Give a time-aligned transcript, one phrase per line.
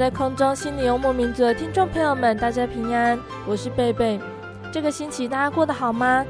[0.00, 4.18] 在空中，心里游牧民族的听众朋友们，大家平安，我是贝贝。
[4.72, 6.24] 这个星期大家过得好吗？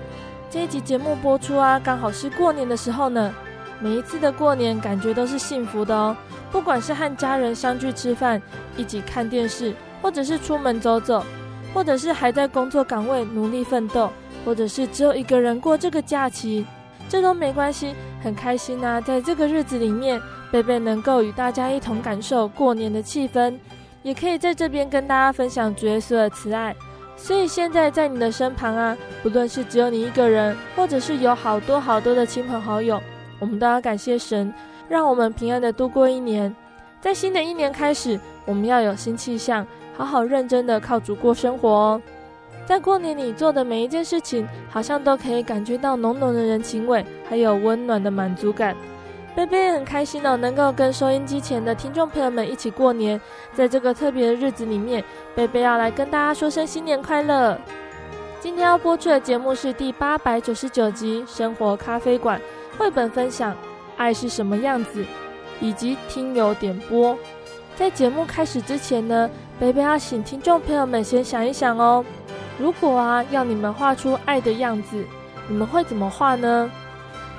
[0.50, 3.32] 这一集节目播出啊，刚好是过年的时候呢。
[3.78, 6.16] 每一次的过年，感觉都是幸福的哦。
[6.50, 8.42] 不管是和家人相聚吃饭，
[8.76, 11.24] 一起看电视，或者是出门走走，
[11.72, 14.10] 或者是还在工作岗位努力奋斗，
[14.44, 16.66] 或者是只有一个人过这个假期，
[17.10, 20.18] 这都没关系，很开心啊，在这个日子里面。
[20.52, 23.56] 贝贝能够与大家一同感受过年的气氛，
[24.02, 26.74] 也可以在这边跟大家分享主耶稣的慈爱。
[27.16, 33.00] 所以现在在你的身旁啊，不论是只有你一个人，或者是有好多好多的亲朋好友，
[33.38, 34.52] 我们都要感谢神，
[34.88, 36.52] 让我们平安的度过一年。
[37.00, 39.64] 在新的一年开始，我们要有新气象，
[39.96, 42.02] 好好认真的靠主过生活哦。
[42.70, 48.76] 在过年里做的每一件事情，好像都可以感觉到浓浓的人情味，还有温暖的满足感。
[49.34, 53.20] 贝贝很开心哦，能够跟收音机前的听众朋友们一起过年。
[53.54, 55.02] 在这个特别的日子里面，
[55.34, 57.58] 贝贝要来跟大家说声新年快乐。
[58.38, 62.40] 今天要播出的节目是第八百九十九集《生活咖啡馆》
[62.78, 63.52] 绘本分享
[63.96, 65.02] 《爱是什么样子》，
[65.60, 67.18] 以及听友点播。
[67.74, 72.04] 在节目开始之前呢，贝贝要请听众朋友们先想一想哦，
[72.60, 75.02] 如果啊要你们画出爱的样子，
[75.48, 76.70] 你们会怎么画呢？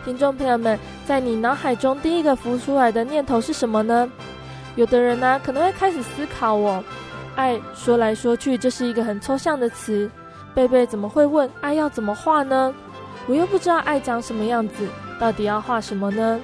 [0.04, 4.12] 听众朋友们，在你脑海中第一个浮出来的念头是什么呢？
[4.76, 6.84] 有的人呢、可能会开始思考哦，
[7.36, 10.10] 爱说来说去，这是一个很抽象的词。
[10.56, 12.74] 贝贝怎么会问爱要怎么画呢？
[13.28, 14.88] 我又不知道爱长什么样子，
[15.20, 16.40] 到底要画什么呢？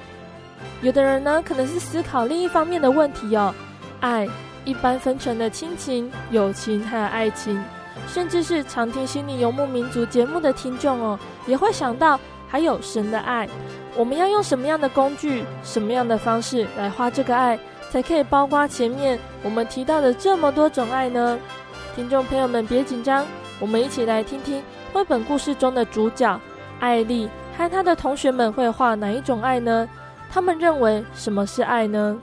[0.82, 3.52] 有的人呢，可能是思考另一方面的问题哦，
[3.98, 4.28] 爱
[4.64, 7.60] 一般分成的亲情、友情还有爱情，
[8.08, 12.18] 甚至是常听心灵游牧民族节目的听众哦，也会想到。
[12.50, 13.46] 还有神的爱，
[13.94, 17.58] 我们要用什么样的工具、什么样的方式来画这个爱，
[17.90, 21.38] 才可以包括前面我们提到的这么多种爱呢？
[21.94, 23.26] 听众朋友们别紧张，
[23.60, 24.62] 我们一起来听听
[24.94, 26.40] 绘本故事中的主角
[26.80, 29.86] 艾莉和她的同学们会画哪一种爱呢？
[30.30, 32.16] 他们认为什么是爱呢？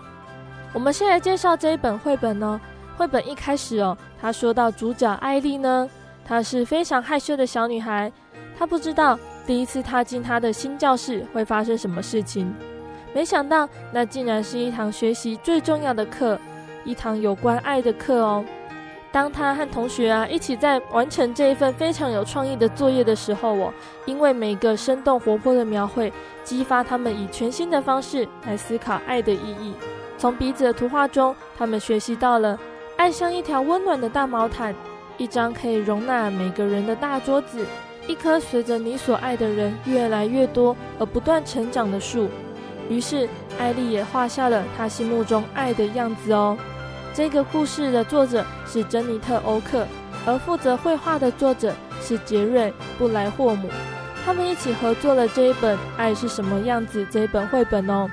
[0.73, 2.59] 我们先来介绍这一本绘本呢。
[2.97, 5.89] 绘本一开始哦，他说到主角艾莉呢，
[6.25, 8.11] 她是非常害羞的小女孩，
[8.57, 9.17] 她不知道。
[9.45, 12.51] 第一次踏进她的新教室会发生什么事情？
[13.13, 16.39] 没想到那竟然是一堂学习最重要的课，
[16.83, 18.43] 一堂有关爱的课哦。
[19.11, 23.73] 当他和同学啊一起在完成这一份非常有创意的作业的时候，哦，
[24.05, 26.11] 因为每个生动活泼的描绘，
[26.43, 29.73] 激发他们以全新的方式来思考爱的意义。
[30.17, 32.59] 从彼此的图画中，他们学习到了
[32.97, 34.73] 爱像一条温暖的大毛毯，
[35.17, 37.65] 一张可以容纳每个人的大桌子。
[38.07, 42.29] 一棵随着你所爱的人越来越多而不断成长的树，
[42.87, 43.27] 于是
[43.59, 46.55] 艾丽也画下了她心目中爱的样子哦。
[47.13, 49.87] 这个故事的作者是珍妮特·欧克，
[50.25, 52.69] 而负责绘画的作者是杰瑞·
[52.99, 53.69] 布莱霍姆。
[54.23, 58.07] 他们一起合作了这一本《爱是什么样子》这一本绘本哦。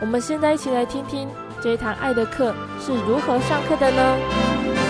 [0.00, 1.28] 我们现在一起来听听
[1.60, 4.85] 这一堂爱的课是如何上课的呢？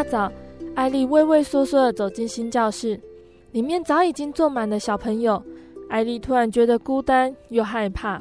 [0.00, 0.32] 大早，
[0.74, 2.98] 艾丽畏畏缩缩地走进新教室，
[3.52, 5.42] 里面早已经坐满了小朋友。
[5.90, 8.18] 艾丽突然觉得孤单又害怕，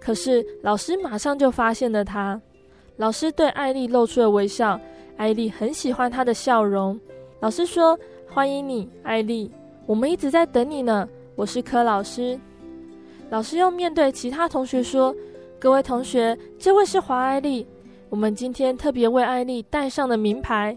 [0.00, 2.40] 可是老师马上就发现了她。
[2.96, 4.80] 老师对艾丽露出了微笑，
[5.18, 6.98] 艾丽很喜欢她的笑容。
[7.38, 9.52] 老师说：“欢迎你，艾丽，
[9.86, 11.08] 我们一直在等你呢。
[11.36, 12.36] 我是柯老师。”
[13.30, 15.14] 老师又面对其他同学说
[15.60, 17.64] ：“各位同学，这位是华艾丽，
[18.08, 20.76] 我们今天特别为艾丽带上了名牌。”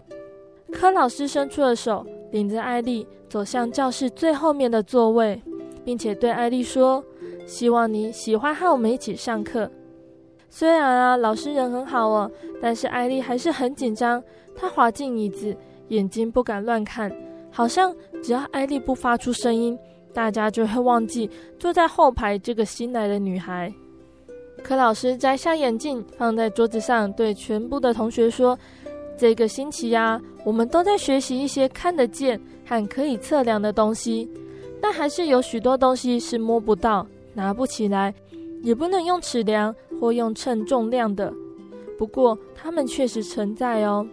[0.74, 5.40] 柯老师伸出了手，领着艾丽走向教室最后面的座位。
[5.84, 7.04] 并且对艾丽说
[7.44, 9.70] ：“希望你喜欢和我们一起上课。”
[10.48, 14.22] 虽然啊，老师人很好哦，但是艾丽还是很紧张。
[14.56, 15.54] 她滑进椅子，
[15.88, 17.14] 眼睛不敢乱看，
[17.50, 19.78] 好像只要艾丽不发出声音，
[20.12, 21.28] 大家就会忘记
[21.58, 23.70] 坐在后排这个新来的女孩。
[24.62, 28.58] 柯老师摘下眼镜，放在桌子上，对全部的同学说
[29.16, 34.28] ：“这个星期呀，我们都在学习一些看得见和可以测量的东西。”
[34.82, 38.12] 但还是有许多东西是摸不到、拿不起来，
[38.62, 41.32] 也不能用尺量或用称重量的。
[41.96, 44.06] 不过，它们确实存在哦。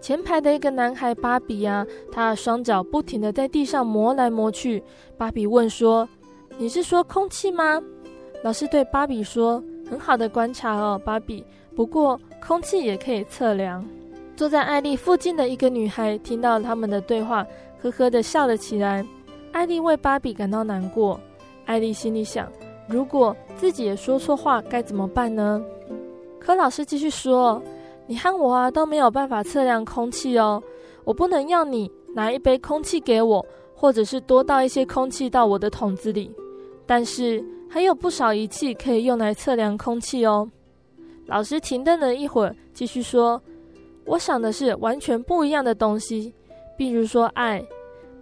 [0.00, 4.82] 前排的一个男孩芭比呀，他的双脚不停地在地上磨来磨去。
[5.18, 6.08] 芭比问说
[6.56, 7.78] ：“你是说空气吗？”
[8.42, 11.44] 老师对芭比说：“很好的观察哦，芭比。
[11.76, 13.84] 不过，空气也可以测量。”
[14.38, 17.44] 坐在艾丽附近的一个女孩听到他们的对话，
[17.82, 19.04] 呵呵地笑了起来。
[19.50, 21.20] 艾丽为芭比感到难过。
[21.66, 22.48] 艾丽心里想：
[22.88, 25.60] 如果自己也说错话，该怎么办呢？
[26.38, 27.60] 柯老师继续说
[28.06, 30.62] ：“你和我啊都没有办法测量空气哦。
[31.02, 33.44] 我不能要你拿一杯空气给我，
[33.74, 36.30] 或者是多倒一些空气到我的桶子里。
[36.86, 40.48] 但是还有不少仪器可以用来测量空气哦。”
[41.26, 43.42] 老师停顿了一会儿，继续说
[44.08, 46.34] ：“我想的是完全不一样的东西，
[46.76, 47.62] 比如说爱。”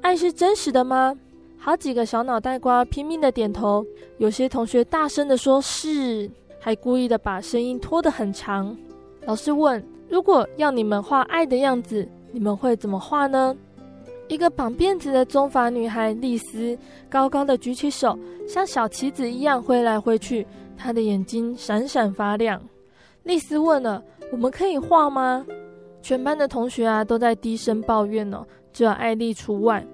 [0.02, 1.16] 爱是真实的吗？
[1.56, 3.84] 好几个小脑袋瓜拼命的点头，
[4.18, 6.30] 有些同学大声的说是，
[6.60, 8.76] 还故意的把声音拖得很长。
[9.24, 13.56] 老师问：“如果要你们画爱的样子，你们会怎么画呢？”
[14.28, 16.76] 一个绑辫子的棕发女孩丽丝
[17.08, 18.16] 高高的举起手，
[18.46, 20.46] 像小旗子一样挥来挥去，
[20.76, 22.60] 她的眼睛闪闪发亮。
[23.24, 25.44] 丽丝问了：“我们可以画吗？”
[26.06, 29.84] 全班的同学啊都在低声抱怨呢、哦，只有艾丽除外。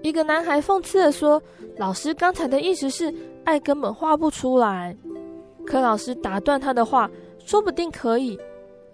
[0.00, 1.42] 一个男孩讽刺地说
[1.76, 3.12] ：“老师刚才的意思是，
[3.44, 4.96] 爱根本画不出来。”
[5.66, 7.10] 柯老师打断他的话
[7.44, 8.38] ：“说不定可以，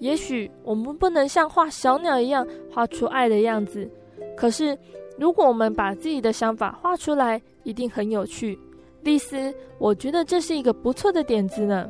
[0.01, 3.89] 也许我们不能像画小鸟一样画出爱的样子。
[4.37, 4.77] 可是，
[5.17, 8.59] 如果我们把自己的想法画出来，一定很有趣。”
[9.03, 11.89] 丽丝，我觉得这是一个不错的点子呢。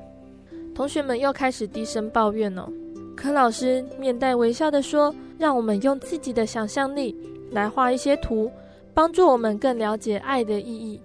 [0.74, 2.68] 同学们又开始低声抱怨了。
[3.16, 7.16] 柯老师面带微笑地说：“让我们用自己的想象力
[7.50, 8.50] 来画一些图。”
[8.94, 11.00] 帮助我们更了解爱的意义。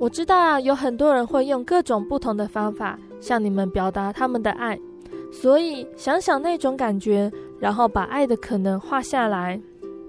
[0.00, 4.80] 我知道啊，有很多人会用各种不同的方法向你们表达他们的爱，
[5.30, 7.30] 所以想想那种感觉，
[7.60, 9.60] 然后把爱的可能画下来。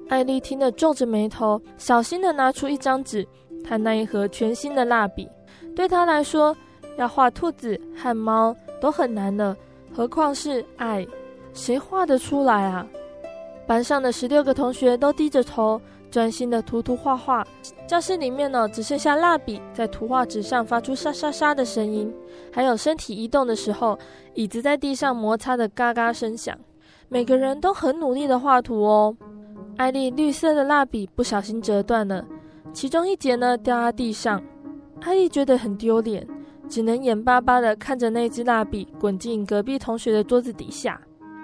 [0.08, 3.28] 艾丽听得皱着眉头，小心地拿出一张纸，
[3.66, 5.28] 她那一盒全新的蜡笔。
[5.76, 6.56] 对她来说，
[6.98, 9.58] 要画兔子和猫都很难了，
[9.94, 11.06] 何况是爱？
[11.56, 12.86] 谁画得出来啊？
[13.66, 15.82] 班上的十六个同学都低着头。
[16.12, 17.46] 专心的涂涂画画，
[17.86, 22.14] 教室里面呢，只剩下蜡笔在图画纸上发出沙沙沙的声音，
[22.54, 24.00] 还有身体移动的时候，
[24.34, 26.58] 椅子在地上摩擦的嘎嘎声响。
[27.10, 29.18] 每个人都很努力的画图哦。
[29.76, 32.24] 艾丽绿色的蜡笔不小心折断了，
[32.72, 34.42] 其中一节呢掉在地上。
[35.02, 36.26] 艾丽觉得很丢脸，
[36.70, 41.02] 只能眼巴巴的看着那支蜡笔滚进隔壁同学的桌子底下。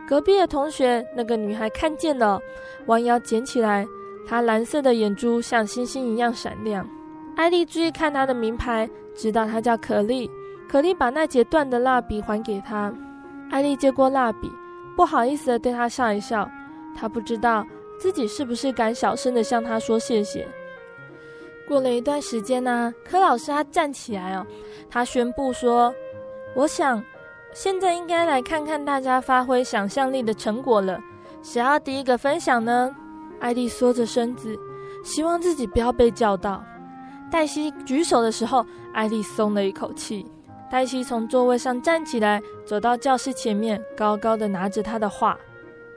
[0.08, 2.42] 隔壁的同学那个女孩看见了，
[2.88, 3.88] 弯腰捡起来。
[4.28, 6.88] 她蓝色的眼珠像星星一样闪亮。
[7.36, 10.30] 艾丽注意看她的名牌，知道她叫可丽。
[10.70, 12.94] 可丽把那截断的蜡笔还给她。
[13.50, 14.52] 艾丽接过蜡笔，
[14.96, 16.50] 不好意思地对她笑一笑。
[16.96, 17.66] 她不知道
[18.00, 20.48] 自己是不是敢小声地向她说谢谢。
[21.68, 24.46] 过了一段时间呢、柯老师他站起来哦，
[24.90, 25.94] 他宣布说
[26.54, 27.02] ：“我想
[27.54, 31.00] 现在应该来看看大家发挥想象力的成果了。
[31.42, 32.96] 谁要第一个分享呢？”
[33.40, 34.56] 艾丽缩着身子，
[35.04, 36.64] 希望自己不要被叫到。
[37.32, 40.26] 黛西举手的时候，艾丽松了一口气。
[40.70, 45.38] 黛西从座位上站起来，走到教室前面，高高的拿着她的画。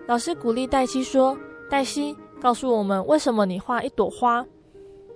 [0.06, 1.36] 老师鼓励黛西说
[1.70, 4.44] ：“黛西，告诉我们为什么你画一朵花。”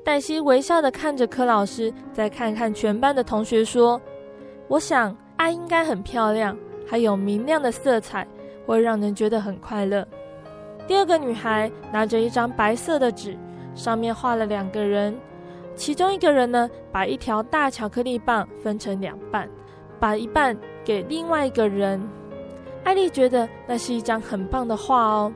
[0.04, 4.00] 黛西微笑的看着柯老师，再看看全班的同学，说
[4.68, 6.54] ：“我想爱应该很漂亮，
[6.86, 8.26] 还有明亮的色彩，
[8.66, 10.06] 会让人觉得很快乐。”
[10.86, 13.36] 第二个女孩拿着一张白色的纸，
[13.74, 15.14] 上面画了两个人，
[15.74, 19.48] 其中一个人呢，把一条大巧克力棒分成两半，
[20.00, 22.00] 把一半给另外一个人。
[22.84, 25.32] 艾莉觉得那是一张很棒的画哦。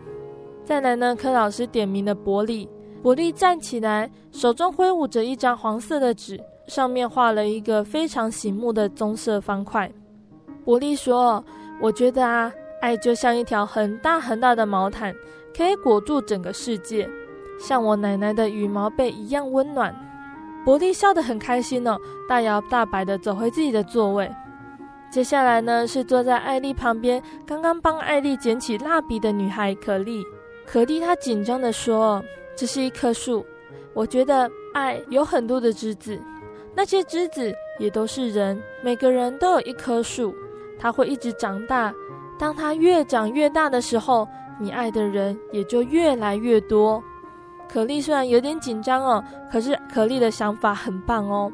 [0.65, 2.69] 再来呢，柯老师点名了伯利，
[3.03, 6.41] 伯利站起来，手中挥舞着一张黄色的纸，
[6.75, 9.93] 上面画了一个非常醒目的棕色方块。
[10.65, 11.45] 伯利说
[11.83, 12.51] ：“我觉得啊，
[12.81, 15.15] 爱就像一条很大很大的毛毯。”
[15.55, 17.07] 可以裹住整个世界，
[17.61, 19.95] 像我奶奶的羽毛被一样温暖。
[20.65, 21.95] 伯利笑得很开心哦，
[22.27, 24.31] 大摇大摆地走回自己的座位。
[25.11, 30.25] 接下来呢，是坐在艾丽旁边，刚刚帮艾丽捡起蜡笔的女孩可莉。
[30.65, 32.25] 可莉她紧张地说
[32.57, 33.45] ：“这是一棵树，
[33.93, 36.19] 我觉得爱有很多的枝子，
[36.75, 40.35] 那些枝子也都是人，每个人都有一棵树，
[40.79, 41.93] 它会一直长大。
[42.39, 44.29] 当它越长越大的时候。”
[44.61, 47.03] 你爱的人也就越来越多。
[47.69, 51.51] 可莉虽然有点紧张哦，可是可莉的想法很棒哦。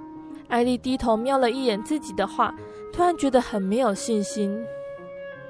[0.48, 2.54] 艾莉低头瞄了一眼自己的画，
[2.92, 4.62] 突然觉得很没有信心。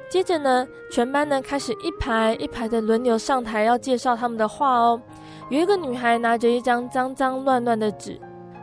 [0.08, 5.00] 接着呢，全班呢开始一排一排的轮流上台要介绍他们的画哦。
[5.48, 8.20] 有一个女孩拿着一张脏脏乱乱的纸，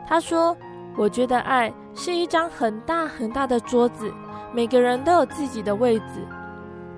[0.08, 0.56] 她说
[0.96, 4.12] ：“我觉得爱是一张很大很大的桌子，
[4.52, 6.26] 每个人都有自己的位置。”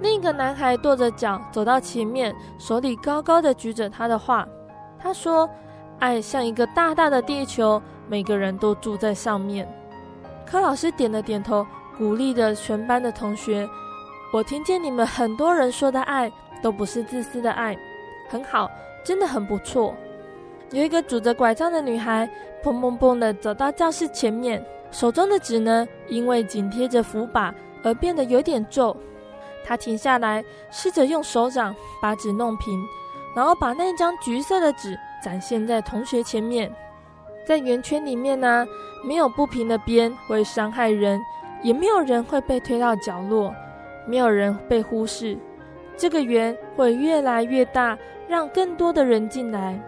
[0.00, 4.47] 另一个男孩跺着脚走到前面，手里高高的举着他的画。
[4.97, 5.49] 他说
[5.99, 9.69] ：“爱像一个大大的地球，每个人都住在上面。”
[10.47, 11.67] 柯老师点了点头，
[11.99, 13.69] 鼓励着全班的同学
[14.33, 17.76] ：“我听见你们很多人说的爱，都不是自私的爱，
[18.28, 18.71] 很好，
[19.05, 19.93] 真的很不错。”
[20.70, 22.28] 有一个拄着拐杖的女孩，
[22.62, 28.94] 砰砰砰的走到教室前面，手中的纸呢，因为紧贴着扶把而变得有点皱。
[29.64, 32.78] 她停下来，试着用手掌把纸弄平，
[33.34, 36.70] 然后把那张橘色的纸展现在同学前面。
[37.46, 38.66] 在圆圈里面呢，
[39.06, 41.18] 没有不平的边会伤害人，
[41.62, 43.54] 也没有人会被推到角落，
[44.06, 45.38] 没有人被忽视。
[45.96, 47.96] 这个圆会越来越大，
[48.28, 49.80] 让更多的人进来。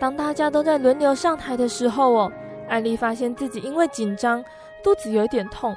[0.00, 2.32] 当大家都在轮流上台的时候哦，
[2.68, 4.42] 艾丽发现自己因为紧张，
[4.82, 5.76] 肚子有点痛。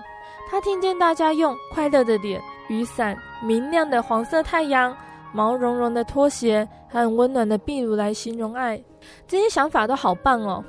[0.49, 2.41] 她听见大家用快乐的脸。
[2.69, 3.15] 雨伞、
[3.45, 4.95] 明亮的黄色太阳、
[5.33, 8.81] 毛茸茸的拖鞋和温暖的壁炉来形容爱，
[9.27, 10.63] 这些想法都好棒哦。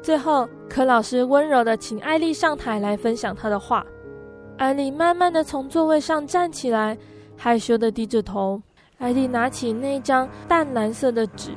[0.00, 3.84] 最后，柯老师温柔地请艾丽上台来分享她的画。
[4.56, 6.96] 艾丽慢慢地从座位上站起来，
[7.36, 8.62] 害羞地低着头。
[8.98, 11.50] 艾丽拿起那张淡蓝色的纸，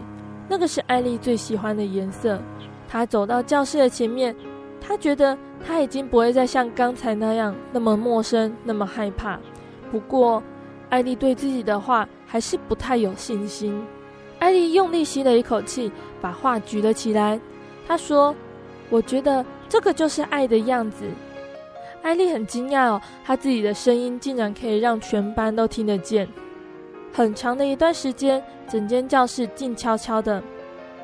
[0.48, 2.40] 那个是艾莉最喜欢的颜色。
[2.88, 4.36] 她走到教室的前面，
[4.80, 9.40] 她觉得她已经不会再像刚才那样那么陌生，那么害怕。
[9.92, 10.42] 不过，
[10.90, 13.84] 艾莉对自己的话还是不太有信心。
[14.40, 17.40] 艾莉用力吸了一口气，把画举了起来。
[17.88, 18.36] 她说
[18.90, 21.06] ：“我觉得这个就是爱的样子。”
[22.04, 26.28] 艾莉很惊讶哦，她自己的声音竟然可以让全班都听得见。
[27.16, 30.44] 很长的一段时间，整间教室静悄悄的，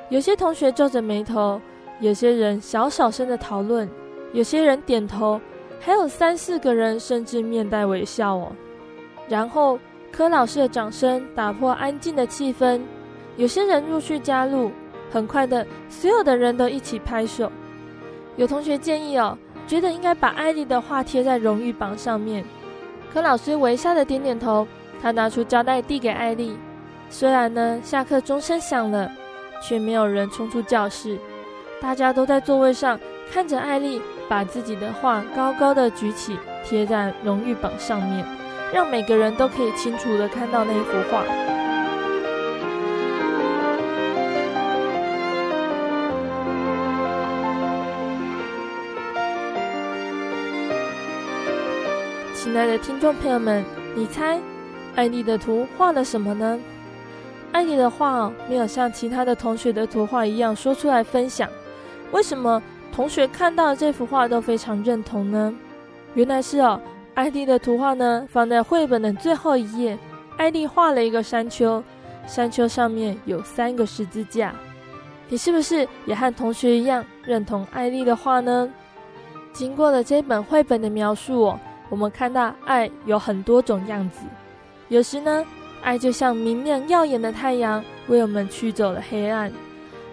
[0.10, 1.62] 有些同学皱着眉头，
[2.02, 3.90] 有些人小小声的讨论，
[4.34, 5.40] 有些人点头，
[5.80, 8.52] 还有三四个人甚至面带微笑哦。
[9.30, 9.80] 然后，
[10.12, 12.82] 柯老师的掌声打破安静的气氛，
[13.38, 14.70] 有些人陆续加入。
[15.10, 17.50] 很快的，所有的人都一起拍手。
[18.36, 22.44] 有同学建议哦，觉得应该把艾莉的画贴在荣誉榜上面。
[23.14, 24.66] 柯老师微笑的点点头，
[25.02, 26.58] 他拿出胶带递给艾丽。
[27.10, 29.12] 虽然呢，下课钟声响了，
[29.62, 31.18] 却没有人冲出教室。
[31.82, 33.00] 大家都在座位上
[33.34, 38.26] 看着艾丽把自己的画高高的举起，贴在荣誉榜上面。
[38.74, 41.26] 让每个人都可以清楚的看到那幅画。
[52.34, 54.40] 亲爱的听众朋友们，你猜
[54.96, 56.60] 艾丽的图画了什么呢？
[57.52, 61.50] 艾丽的画，没有像其他的同学的图画一样说出来分享。
[62.12, 65.54] 为什么同学看到这幅画都非常认同呢？
[66.14, 66.80] 原来是哦。
[67.14, 69.98] 艾丽的图画呢，放在绘本的最后一页。
[70.38, 71.84] 艾丽画了一个山丘，
[72.26, 74.54] 山丘上面有三个十字架。
[75.28, 78.70] 你是不是也和同学一样认同艾丽的画呢？
[79.52, 84.26] 经过了这本绘本的描述哦，我们看到爱有很多种样子。
[84.92, 85.46] 有时呢，
[85.82, 89.50] 爱就像明亮耀眼的太阳，为我们驱走了黑暗；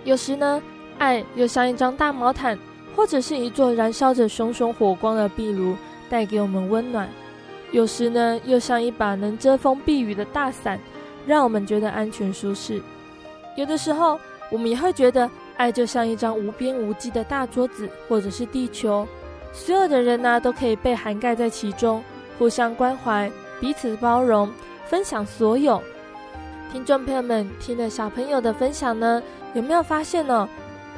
[0.04, 0.62] 有时呢，
[0.98, 2.56] 爱又像一张大毛毯，
[2.94, 5.76] 或者是一座燃烧着熊熊火光的壁炉。
[6.08, 7.06] 带给我们温暖，
[7.72, 10.78] 有时呢，又像一把能遮风避雨的大伞，
[11.26, 12.80] 让我们觉得安全舒适。
[13.56, 14.18] 有的时候，
[14.48, 19.06] 我们也会觉得爱就像一张无边无际的大桌子，或者是地球，
[19.52, 22.02] 所有的人呢、都可以被涵盖在其中，
[22.38, 24.50] 互相关怀，彼此包容，
[24.86, 25.82] 分享所有。
[26.70, 29.22] 听众朋友们，听了小朋友的分享呢，
[29.54, 30.48] 有没有发现呢？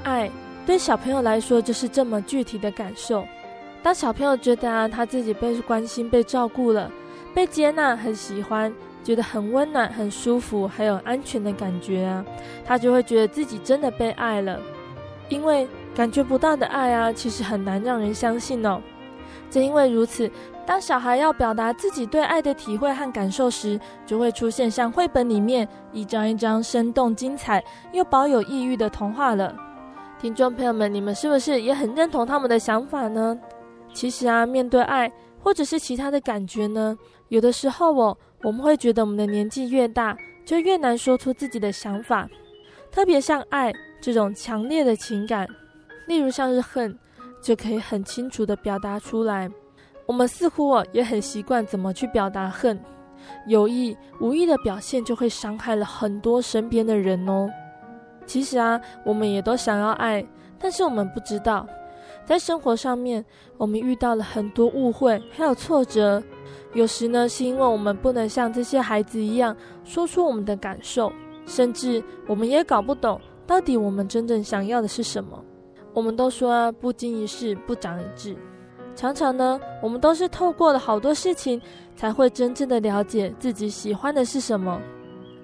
[0.03, 0.31] 爱
[0.67, 3.25] 对小朋友来说就是这么具体的感受。
[3.83, 6.91] 当小朋友觉得啊，他自己被关心、被照顾了，
[7.35, 12.25] 被接纳、很喜欢，觉得很温暖、很舒服，还有安全的感觉啊，
[12.65, 14.61] 他就会觉得自己真的被爱了。
[15.31, 18.83] 因为感觉不到的爱啊，其实很难让人相信哦。
[19.51, 20.31] 正因为如此，
[20.65, 29.55] 当小孩要表达自己对爱的体会和感受时，就会出现像绘本里面一张一张生动精彩又保有意喻的童话了。
[30.21, 33.37] 听众朋友们，你们是不是也很认同他们的想法呢？
[33.93, 35.11] 其实啊，面对爱
[35.43, 36.97] 或者是其他的感觉呢，
[37.29, 42.29] 有的时候哦，我们会觉得我们的年纪越大，就越难说出自己的想法。
[42.93, 45.49] 特别像爱这种强烈的情感，
[46.07, 46.97] 例如像是恨，
[47.41, 49.51] 就可以很清楚地表达出来。
[50.07, 52.79] 我们似乎也很习惯怎么去表达恨，
[53.47, 57.49] 有意无意的表现就会伤害了很多身边的人哦。
[58.27, 60.25] 其实啊，我们也都想要爱，
[60.59, 61.67] 但是我们不知道。
[62.25, 63.25] 在生活上面，
[63.57, 66.23] 我们遇到了很多误会，还有挫折。
[66.75, 71.13] 有时呢，是因为我们不能像这些孩子一样说出我们的感受，
[71.47, 75.45] 甚至我们也搞不懂到底我们真正想要的是什么。
[75.93, 78.37] 我们都说啊，不经一事不长一智。
[78.95, 81.61] 常常呢，我们都是透过了好多事情，
[81.97, 84.81] 才会真正的了解自己喜欢的是什么。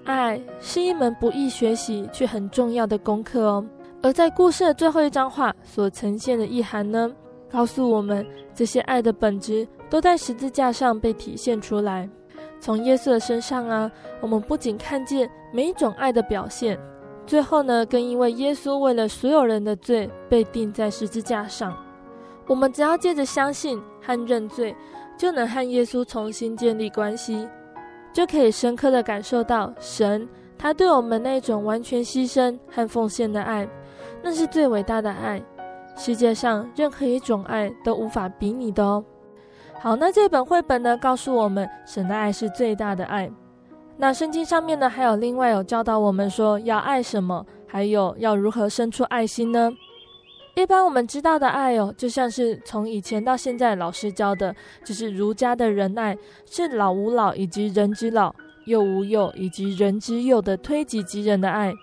[0.03, 3.65] 爱是一门不易学习却很重要的功课哦。
[4.01, 7.11] 而在故事的最后一张画所呈现的意涵呢，
[7.49, 12.07] 告诉我们这些爱的本质都在十字架上被体现出来。
[12.59, 16.77] 从耶稣的身上啊，我们不仅看见每一种爱的表现，
[17.27, 21.77] 最后呢，更因为耶稣为了所有人的罪被钉在十字架上。
[22.47, 24.73] 我们只要借着相信和认罪，
[25.17, 27.45] 就能和耶稣重新建立关系，
[28.13, 30.25] 就可以深刻地感受到神
[30.57, 33.67] 他对我们那种完全牺牲和奉献的爱。
[34.23, 35.43] 那是最伟大的爱，
[35.97, 39.03] 世界上任何一种爱都无法比拟的哦。
[39.81, 43.29] 好，那这本绘本呢，告诉我们神的爱是最大的爱。
[43.99, 49.71] 那圣经上面呢，还有另外有教导我们说要爱什么，还有要如何生出爱心呢？
[50.53, 58.33] 一般我们知道的爱哦，就像是从以前到现在老师教的，就是儒家的仁爱，是老吾老以及人之老，
[58.65, 61.73] 幼吾幼以及人之幼的推己及人的爱。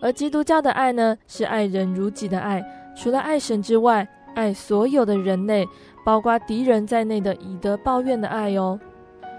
[0.00, 2.64] 而基督教的爱呢，是爱人如己的爱，
[2.96, 5.66] 除了爱神之外，爱所有的人类，
[6.04, 8.78] 包括敌人在内的以德报怨的爱哦。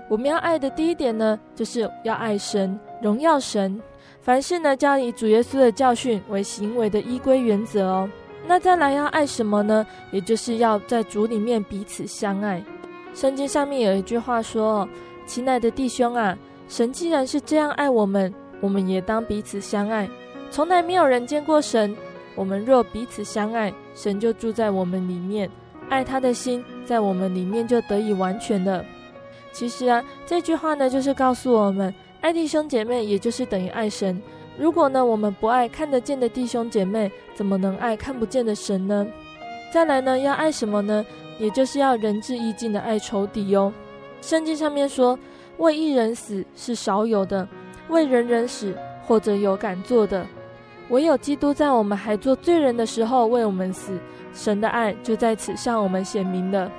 [0.09, 3.81] 我们要爱的第一点呢，就是要爱神，荣耀神。
[4.21, 8.09] 凡事呢，将以主耶稣的教训为行为的依归原则哦。
[8.45, 9.85] 那再来要爱什么呢？
[10.11, 12.63] 也就是要在主里面彼此相爱。
[13.13, 14.87] 圣经上面有一句话说
[15.25, 16.37] ：“亲爱的弟兄啊，
[16.69, 20.09] 神既然是这样爱我们，我们也当彼此相爱。”
[20.49, 21.93] 从来没有人见过神，
[22.35, 25.49] 我们若彼此相爱，神就住在我们里面，
[25.89, 28.85] 爱他的心在我们里面就得以完全了。
[29.57, 31.91] 其实啊，这句话呢，就是告诉我们，
[32.21, 34.21] 爱弟兄姐妹，也就是等于爱神。
[34.55, 39.07] 如果呢，我们不爱看得见的弟兄姐妹，怎么能爱看不见的神呢？
[39.73, 41.03] 再来呢，要爱什么呢？
[41.39, 43.73] 也就是要仁至义尽的爱仇敌哟。
[44.21, 45.17] 圣经上面说，
[45.57, 47.47] 为一人死是少有的，
[47.89, 50.23] 为人人死或者有敢做的。
[50.89, 53.97] 唯有基督在我们还做罪人的时候为我们死，
[54.35, 56.71] 神的爱就在此向我们显明了。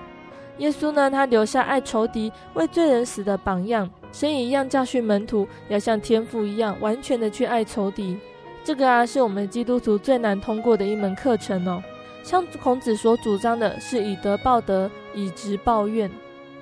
[0.59, 8.19] 耶稣呢，他留下爱仇敌、为罪人死的榜样，神一样教训门徒要像天父一样完全的去爱仇敌。
[8.65, 11.83] 这个啊，是我们基督徒最难通过的一门课程哦。
[12.23, 16.11] 像孔子所主张的是以德报德，以直报怨。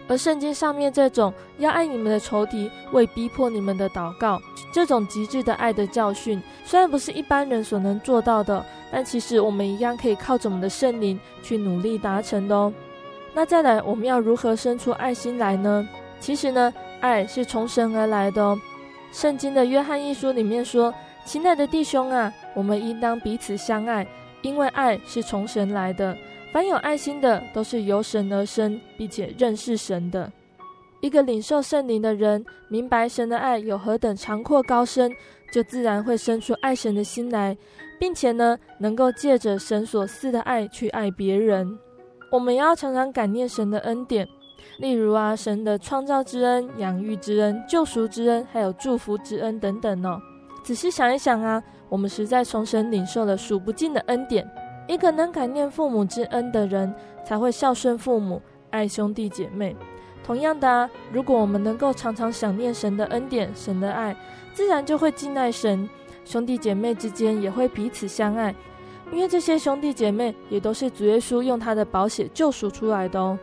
[0.09, 4.41] 而圣经上面这种要爱你们的仇敌，为逼迫你们的祷告，
[4.73, 12.73] 这种极致的爱的教训，虽然不是一般人所能做到的，但其实我们一样可以靠着我们的圣灵去努力达成的哦。
[13.37, 15.87] 那再来，我们要如何生出爱心来呢？
[16.19, 18.59] 其实呢，爱是从神而来的哦。
[19.13, 20.93] 圣经的约翰一书里面说
[21.27, 24.07] ：“亲爱的弟兄啊，我们应当彼此相爱，
[24.41, 26.17] 因为爱是从神来的。”
[26.51, 30.33] 凡有爱心的，都是由神而生，并且认识神的。
[31.03, 35.13] 一个领受圣灵的人，明白神的爱有何等长阔高深，
[35.53, 37.55] 就自然会生出爱神的心来，
[38.01, 41.79] 并且呢，能够借着神所赐的爱去爱别人。
[42.31, 44.29] 我们要常常感念神的恩典，
[44.79, 50.21] 例如啊，神的创造之恩、养育之恩、救赎之恩，还有祝福之恩等等哦。
[50.65, 54.49] 仔细想一想啊，我们实在从神领受了数不尽的恩典。
[54.89, 56.93] 一个能感念父母之恩的人，
[57.25, 59.77] 才会孝顺父母，爱兄弟姐妹。
[60.25, 64.17] 同样的啊，如果我们能够常常想念神的恩典、神的爱，
[64.53, 65.89] 自然就会敬爱神。
[66.25, 68.53] 兄弟姐妹之间也会彼此相爱，
[69.13, 73.39] 因为这些兄弟姐妹也都是主耶稣用他的宝血救赎出来的哦。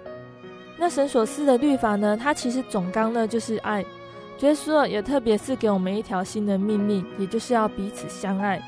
[0.77, 2.17] 那神所赐的律法呢？
[2.19, 3.83] 它其实总纲呢就是爱。
[4.37, 8.61] 主耶稣也特别赐给我们一条新的命令，也就是要彼此相爱。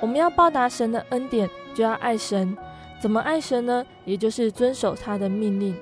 [0.00, 2.56] 我们要报答神的恩典，就要爱神。
[3.00, 3.84] 怎么爱神呢？
[4.04, 5.74] 也就是遵守他的命令。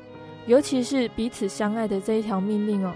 [0.46, 2.92] 尤其是彼此相爱的这一条命令哦，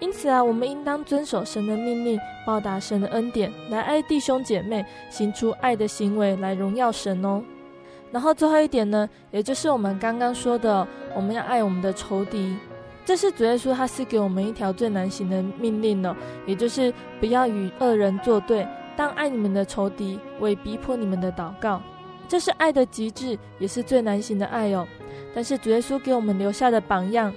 [0.00, 7.42] 因此啊，我们应当遵守神的命令，报答神的恩典，来爱弟兄姐妹，行出爱的行为来荣耀神哦。
[8.10, 12.56] 然后最后一点呢，也就是我们刚刚说的，我们要爱我们的仇敌。
[13.04, 21.80] 这是主耶稣他赐给我们一条最难行的命令呢，也就是不要与恶人作对，当爱你们的仇敌，为逼迫你们的祷告。
[22.26, 24.86] 这是爱的极致，也是最难行的爱哦。
[25.34, 27.32] 但是主耶稣给我们留下的榜样，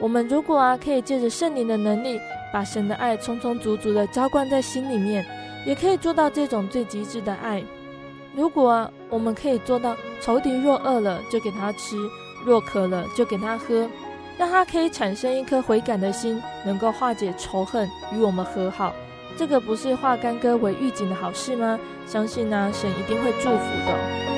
[0.00, 2.20] 我们如果啊可以借着圣灵的能力，
[2.52, 5.24] 把神的爱充充足足的浇灌在心里面，
[5.66, 7.62] 也可以做到这种最极致的爱。
[8.34, 11.96] 如果啊我们可以做到，仇敌若饿了就给他吃，
[12.44, 13.88] 若渴了就给他喝，
[14.38, 18.94] 让他可以产生一颗悔改的心，能够化解仇恨，与我们和好，
[19.36, 21.78] 这个不是化干戈为玉锦的好事吗？
[22.06, 24.37] 相信呢、啊，神一定会祝福的。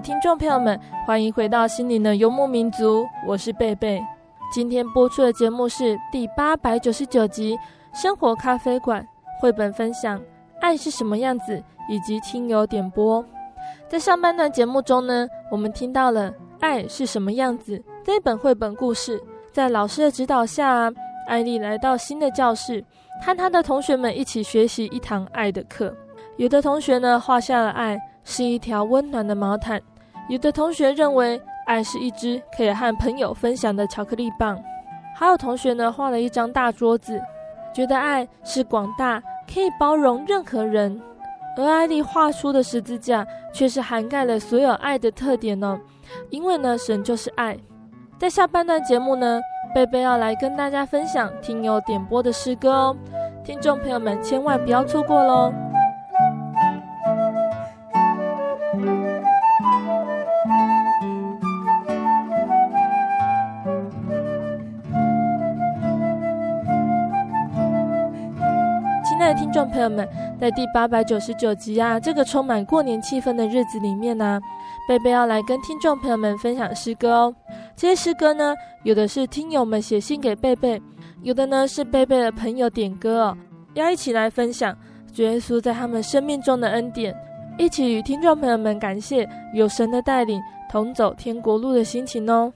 [0.00, 4.02] 听众朋友们，欢迎回到心灵的游牧民族，我是贝贝。
[4.50, 7.54] 今天播出的节目是第八百九十九集
[7.92, 9.02] 《生活咖啡馆》
[9.40, 10.18] 绘本分享
[10.60, 11.56] 《爱是什么样子》
[11.90, 13.22] 以及听友点播。
[13.88, 19.22] 在上半段节目中呢，我们听到了《爱是什么样子》这本绘本故事。
[19.52, 20.90] 在老师的指导下，
[21.26, 22.82] 艾丽来到新的教室，
[23.20, 25.94] 和她的同学们一起学习一堂爱的课。
[26.38, 27.98] 有的同学呢，画下了爱。
[28.22, 29.80] 是一条温暖的毛毯。
[30.30, 34.56] 有的同学认为爱是一只可以和朋友分享的巧克力棒，
[35.16, 37.20] 还有同学呢画了一张大桌子，
[37.74, 39.20] 觉得爱是广大，
[39.52, 41.00] 可以包容任何人。
[41.56, 45.78] 而艾莉画出的十字架却是涵盖了所有爱的特点呢，
[46.30, 47.58] 因为呢神就是爱。
[48.16, 49.40] 在下半段节目呢，
[49.74, 52.96] 贝贝要来跟大家分享听友点播的诗歌哦，
[53.44, 55.52] 听众朋友们千万不要错过喽。
[69.60, 70.08] 众朋友们，
[70.40, 74.40] 在第八百九十九集啊，这个充满过年气氛的日子里面呢、
[74.88, 77.34] 贝贝要来跟听众朋友们分享诗歌哦。
[77.76, 80.80] 这些诗歌呢，有的是听友们写信给贝贝，
[81.20, 83.36] 有的呢是贝贝的朋友点歌哦，
[83.74, 84.74] 要一起来分享
[85.12, 87.14] 主耶稣在他们生命中的恩典，
[87.58, 92.50] 一起与听众朋友们感谢有神的带领，同走天国路的心情哦。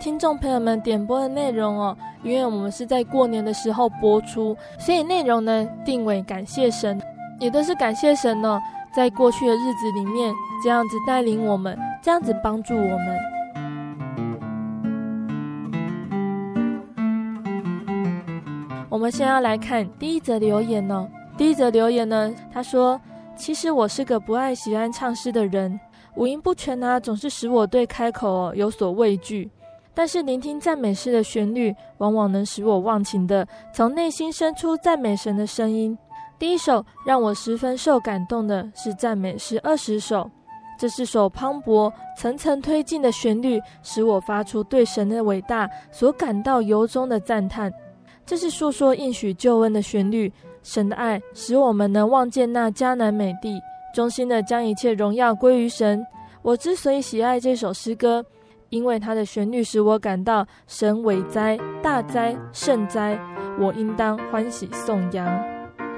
[0.00, 6.98] 听众朋友们点播的内容哦，因为我们是在过年的时候播出，所以内容呢定为感谢神，
[7.38, 8.58] 也都是感谢神哦，
[8.94, 10.34] 在过去的日子里面
[10.64, 13.18] 这样子带领我们，这样子帮助我们。
[18.88, 22.98] 我们先要来看第一则留言哦，第一则留言呢，他说
[23.36, 25.78] ：“其实我是个不爱喜欢唱诗的人，
[26.16, 29.50] 五音不全啊，总是使我对开口哦有所畏惧。”
[29.92, 35.96] 但是聆听赞美诗的旋律，往往能使我忘情的从内心生出赞美神的声音。
[36.38, 40.30] 第一首让我十分受感动的是赞美诗二十首，
[40.78, 47.70] 这是首磅礴、层层推进的旋律，使我发出对神的伟大所感到由衷的赞叹。
[48.24, 53.60] 这是述说应许救恩的旋律，神的爱使我们能望见那迦南美地，
[53.94, 56.06] 衷心的将一切荣耀归于神。
[56.40, 58.24] 我之所以喜爱这首诗歌。
[58.70, 63.18] 因为它的旋律使我感到神伟哉、大哉、圣哉，
[63.58, 65.26] 我应当欢喜颂扬。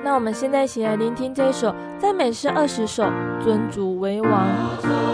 [0.05, 3.05] 那我们现在一起来聆听这首赞美诗二十首，
[3.41, 5.12] 尊主为王。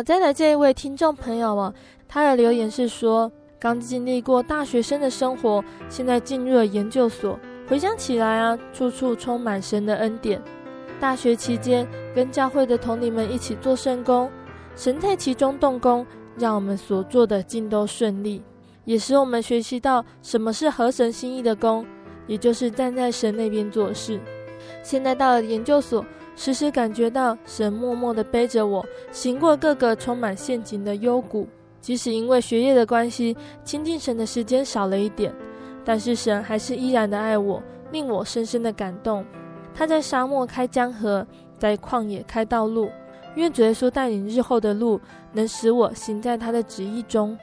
[0.00, 1.74] 好再来这一位听众朋友哦，
[2.08, 10.40] 他的留言是说，刚经历过大学生的生活，现在进入了研究所，回想起来啊，处处充满神的恩典。
[10.98, 14.30] 大学期间跟教会的同龄们一起做圣工，
[14.74, 16.06] 神在其中动工，
[16.38, 18.42] 让我们所做的尽都顺利，
[18.86, 21.84] 也使我们学习到什么是合神心意的工，
[22.26, 24.18] 也就是站在神那边做事。
[24.82, 26.02] 现在到了研究所。
[26.40, 31.46] 时时感觉到神默默地背着我行过各个充满陷阱的幽谷，
[31.82, 35.30] 即使因为学业的关系，亲近神的时间少了一点，
[35.84, 39.22] 但是神还是依然的爱我，令我深深的感动。
[39.74, 41.26] 他在沙漠开江河，
[41.58, 42.88] 在旷野开道路，
[43.34, 44.98] 愿主耶稣带领日后的路，
[45.34, 47.38] 能使我行在他的旨意中。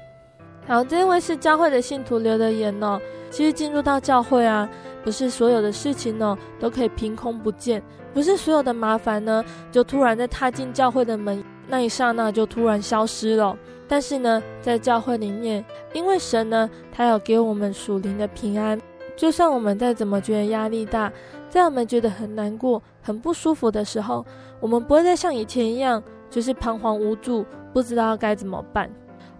[0.65, 2.99] 好，这位是教会的信徒留的言哦。
[3.29, 4.67] 其实进入到教会啊，
[5.07, 7.81] 不是所有的事情呢都可以凭空不见。
[8.13, 9.41] 不是所有的麻烦呢，
[9.71, 13.57] 就突然在踏进教会的门那一刹那就突然消失了。
[13.87, 18.77] 但是呢，在教会里面，因为神呢，他要给我们属灵的平安。
[19.15, 21.09] 就算我们再怎么觉得压力大，
[21.49, 24.25] 在我们觉得很难过、很不舒服的时候，
[24.59, 28.89] 我们不会再像以前一样，就是彷徨无助，不知道该怎么办。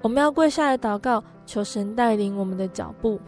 [0.02, 3.20] 我们要跪下来祷告，求神带领我们的脚步。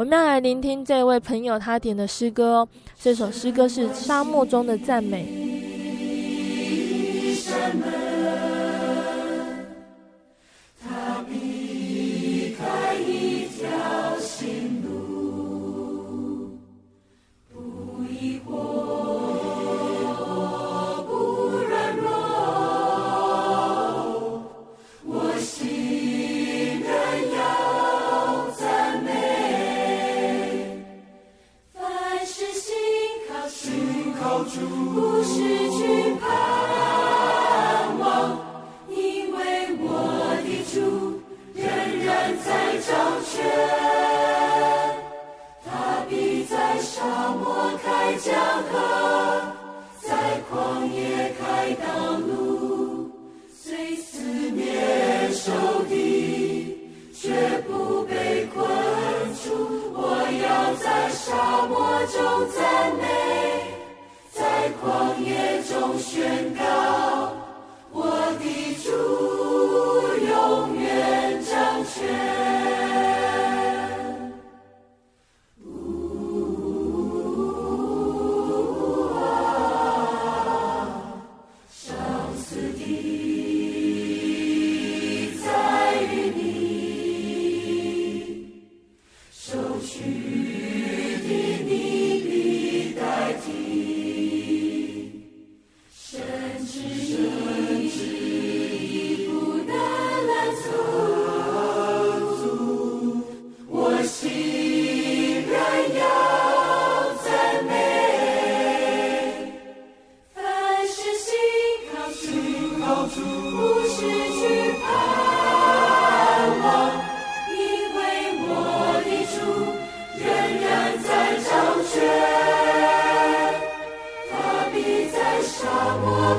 [0.00, 5.26] 我们要来聆听这位朋友他点的诗歌哦，这首诗歌是《沙漠中的赞美》。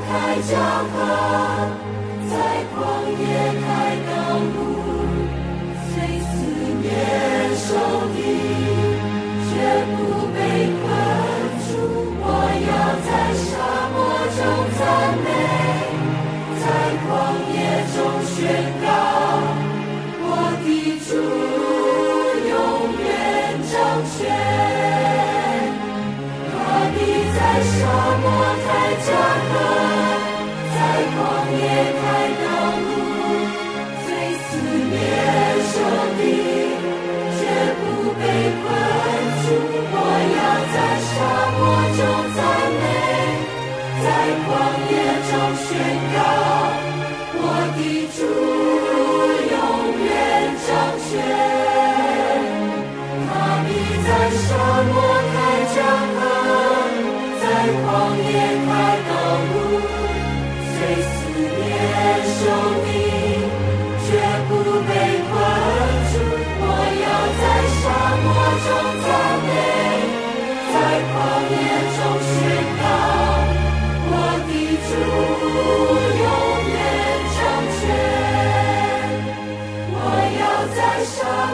[0.07, 0.59] 开江
[0.91, 1.10] 河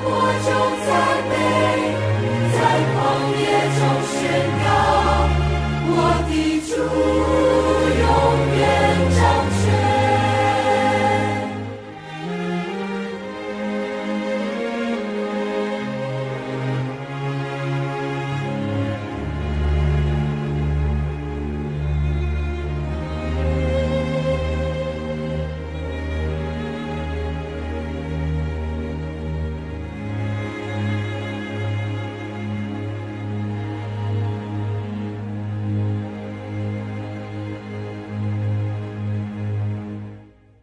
[0.10, 0.16] 我
[0.46, 0.87] 就在。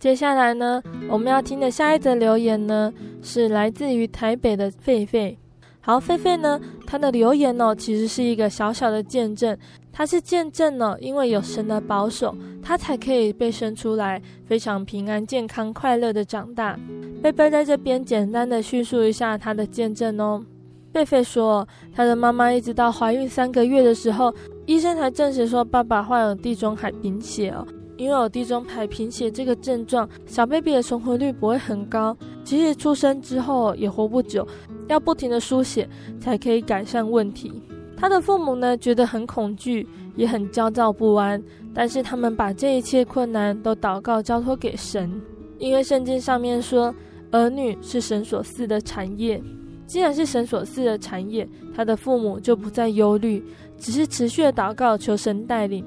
[0.04, 2.92] 接下来呢，我们要听的下一则留言呢，
[3.22, 5.34] 是来自于台北的狒狒。
[5.80, 9.56] 好，狒狒呢，他的留言哦，其实是一个小小的见证。
[9.90, 16.78] 他是见证了，因为有神的保守，他才可以被生出来，非常平安、健康、快乐的长大。
[17.22, 20.44] 贝贝在这边简单的叙述一下他的见证哦。
[20.92, 24.34] 贝贝说，他的妈妈一直到怀孕三个月的时候，
[24.66, 27.66] 医生才证实说爸爸患有地中海贫血哦。
[27.96, 34.46] 因为有地中海贫血这个症状，小 baby 的存活率不会很高，即使出生之后也活不久，
[34.88, 35.88] 要不停的输血
[36.20, 37.52] 才可以改善问题。
[37.96, 39.86] 他的父母呢，觉得很恐惧，
[40.16, 41.42] 也很焦躁不安，
[41.72, 45.10] 但是他们把这一切困难都祷告交托给神，
[45.58, 46.92] 因为圣经上面说，
[47.30, 49.40] 儿女是神所赐的产业。
[49.86, 53.42] 既然是神所赐的产业，他的父母就不再忧虑，
[53.78, 55.84] 只是持续的祷告求神带领。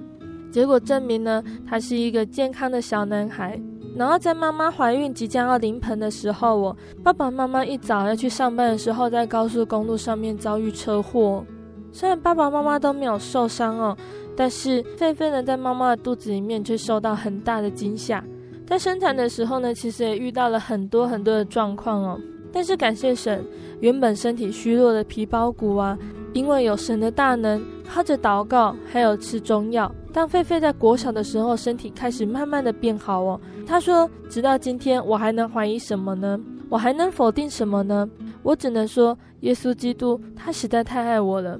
[0.58, 3.62] 结果证明呢，他是一个健康的小男孩。
[3.95, 11.45] 然后在妈妈怀孕即将要临盆的时候，我爸爸妈妈一早要去上班的时候，在高速公路上面遭遇车祸。
[11.91, 13.95] 虽然爸爸妈妈都没有受伤哦，
[14.36, 18.24] 但是狒狒呢，在妈妈的肚子里面却受到很大的惊吓。
[18.66, 22.20] 在生产的时候呢，其实也遇到了很多很多的状况哦。
[22.52, 23.43] 但是感谢神，
[23.80, 25.98] 原本身体虚弱的皮包骨啊，
[26.34, 29.93] 因为有神的大能，靠着祷告，还有吃中药。
[30.14, 33.39] 当狒狒在国小的时候，身体开始慢慢的变好哦。
[33.68, 36.39] 他说：“直到今天，我还能怀疑什么呢？
[36.70, 38.10] 我还能否定什么呢？
[38.41, 41.60] 我只能说，耶稣基督他实在太爱我了。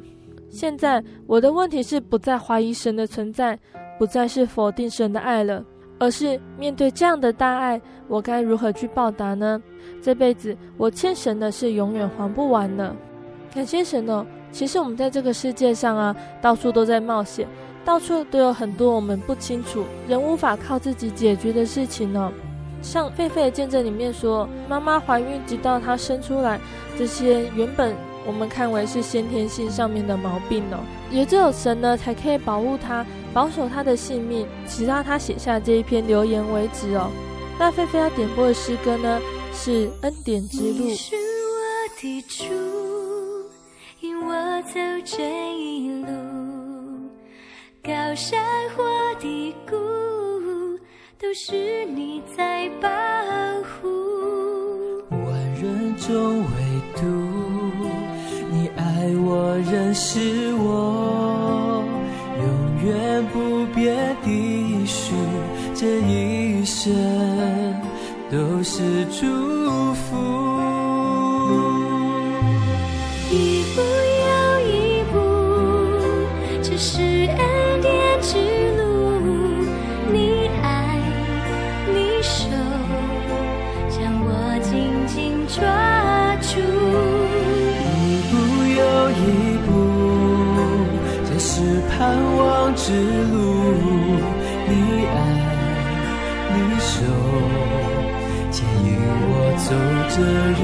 [0.49, 3.59] 现在我的问题是不再怀疑神的存在，
[3.99, 5.63] 不再是否定神的爱了，
[5.99, 9.61] 而是面对这样的大爱，我该如何去报答呢？
[10.01, 12.95] 这辈子我欠神的是永远还不完的。
[13.53, 14.25] 感谢神哦！
[14.51, 17.47] 其实我们在这个世界上啊，到处都在冒险。”
[17.83, 22.29] 到处都有很多我们不清楚、人无法靠自己解决的事情呢。
[22.81, 26.59] 像狒狒的见证里面说，妈妈怀孕直到她生出来，
[26.97, 27.95] 这些原本
[28.25, 33.05] 我们看为是先天性上面的毛病哦，也只有神呢才可以保护她、
[33.38, 37.11] 保守他的性命，直到他写下这一篇留言为止哦。
[37.59, 39.21] 那狒狒要点播的诗歌呢，
[39.53, 40.73] 是《恩典之路》。
[40.73, 41.21] 你是我
[42.01, 42.45] 的主，
[43.99, 44.33] 引我
[44.63, 46.07] 走这一路。
[47.83, 48.43] 高山
[48.75, 48.83] 或
[49.19, 49.75] 低谷，
[51.19, 52.89] 都是你在保
[53.61, 53.88] 护。
[55.11, 55.31] 万
[55.61, 56.45] 人中唯
[56.95, 57.05] 独
[58.51, 61.36] 你爱我，认识我，
[62.88, 65.13] 远不变的许，
[65.75, 66.93] 这一生
[68.31, 69.96] 都是祝福。
[92.88, 93.35] 之路，
[94.69, 94.71] 你
[95.07, 95.15] 爱，
[96.53, 96.95] 你守，
[98.49, 98.88] 牵引
[99.27, 99.29] 我
[99.59, 99.75] 走
[100.07, 100.15] 这
[100.61, 100.63] 人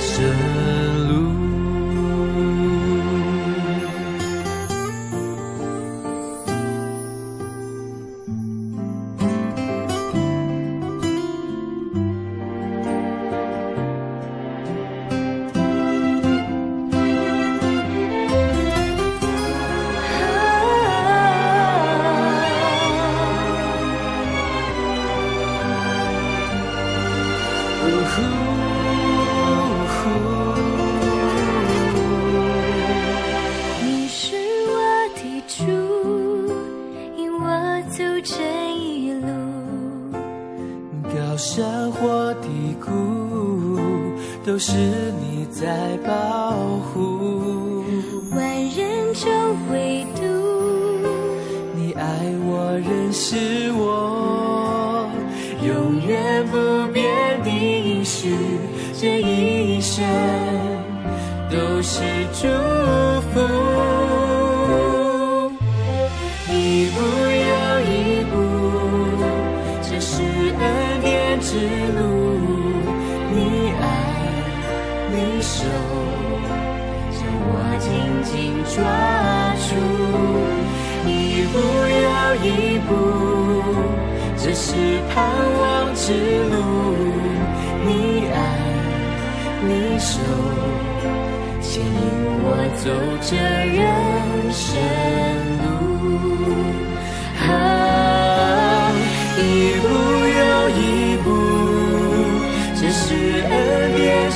[0.00, 0.08] 生
[1.08, 1.41] 路。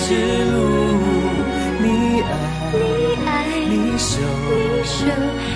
[0.08, 0.54] 之路
[1.82, 2.22] 你
[3.26, 3.34] 爱
[3.68, 5.04] 你手你手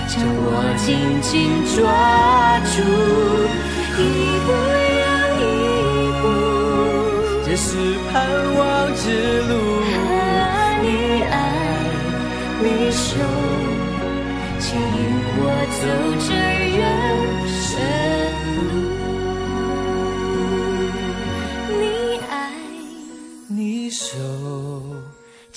[0.09, 0.88] 将我紧
[1.22, 1.30] 紧
[1.76, 1.78] 抓
[2.66, 2.82] 住
[3.96, 4.03] 一
[4.44, 4.51] 步
[4.98, 5.07] 又
[5.38, 5.46] 一
[6.20, 6.24] 步
[7.46, 7.68] 这是
[8.11, 8.12] 盼
[8.57, 8.61] 望
[8.96, 9.07] 之
[9.42, 9.51] 路。
[10.82, 11.32] 你爱
[12.61, 13.07] 你手
[14.59, 14.98] 牵引
[15.36, 15.42] 我
[15.80, 15.84] 走
[16.26, 16.49] 着。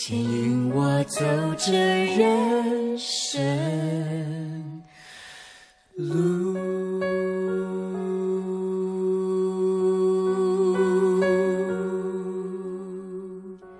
[0.06, 1.24] 牵引我走
[1.58, 3.42] 着人生
[5.96, 6.58] 路。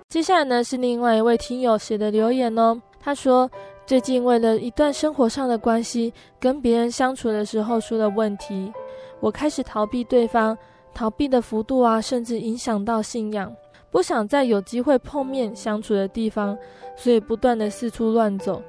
[0.08, 2.80] 接下来呢，是另外一位听友写的留言哦。
[2.98, 3.50] 他说
[3.84, 6.10] ：“最近为了一段生活上的关系，
[6.40, 8.72] 跟别人相处的时候出了问题，
[9.20, 10.56] 我开始逃避对方，
[10.94, 13.54] 逃避的幅度啊，甚至影响到信仰，
[13.94, 16.58] 不想再有机会碰面相处的地方，
[16.96, 18.60] 所以不断的四处乱走，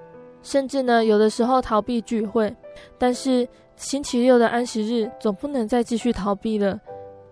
[0.44, 2.56] 甚至呢，有的时候逃避聚会。
[3.00, 6.80] 但是星期六的安息日总不能再继续逃避了，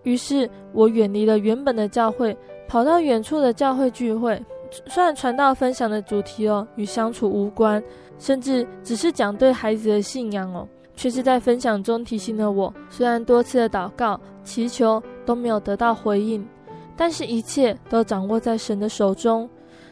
[0.02, 2.36] 于是我远离了原本的教会，
[2.66, 4.44] 跑到远处的教会聚会。
[4.86, 7.80] 虽然传道分享的主题哦与相处无关，
[8.18, 10.66] 甚至只是讲对孩子的信仰哦，
[10.96, 16.44] 却是在分享中提醒了我：虽然多次的祷告祈求都没有得到回应，
[16.96, 19.48] 但是一切都掌握在神的手中，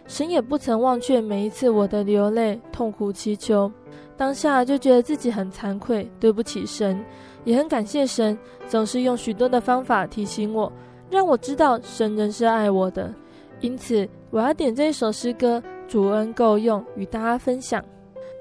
[0.07, 3.71] 神也不曾忘却每一次我的流泪痛苦祈求。
[4.17, 7.05] 当下就觉得自己很惭愧，对不起神，
[7.45, 8.39] 也很感谢神，
[8.69, 10.71] 总是用许多的方法提醒我，
[11.11, 13.13] 让我知道神仍是爱我的。
[13.61, 17.83] 因此，我要点这一首诗歌《主恩够用》与大家分享。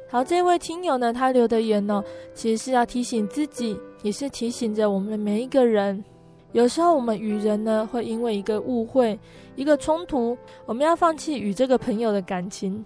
[0.09, 2.03] 好，这位听友呢，他留的言呢，
[2.33, 6.03] 其实是要提醒自己，也是提醒着我们的每一个人。
[6.51, 9.17] 有时候我们与人呢，会因为一个误会、
[9.55, 12.83] 一个冲突，我们要放弃与这个朋友的感情。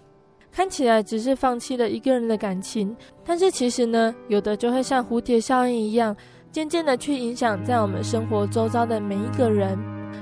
[0.51, 2.95] 看起来只是放弃了一个人的感情，
[3.25, 6.15] 但是其实呢，有的就会像蝴蝶效应一样，
[6.51, 9.77] 渐渐的去影响在我们生活周遭的每一个人。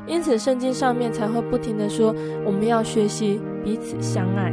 [0.08, 2.16] 因此，圣经上面才会不停地说，
[2.46, 4.52] 我们要学习彼此相爱。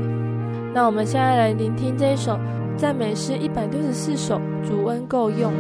[0.74, 2.38] 那我们现在来聆听这一首
[2.76, 5.50] 赞美诗一百六十四首《主恩够用》。